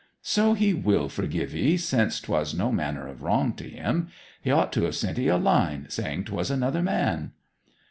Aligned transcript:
'So 0.23 0.55
he 0.55 0.73
will 0.73 1.07
forgive 1.07 1.53
'ee, 1.53 1.77
since 1.77 2.19
'twas 2.19 2.55
no 2.55 2.71
manner 2.71 3.07
of 3.07 3.21
wrong 3.21 3.53
to 3.53 3.65
him. 3.69 4.07
He 4.41 4.49
ought 4.49 4.73
to 4.73 4.85
have 4.85 4.95
sent 4.95 5.19
'ee 5.19 5.27
a 5.27 5.37
line, 5.37 5.85
saying 5.89 6.23
'twas 6.23 6.49
another 6.49 6.81
man.' 6.81 7.33